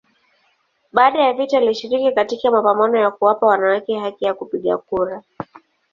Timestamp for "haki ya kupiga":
3.99-4.77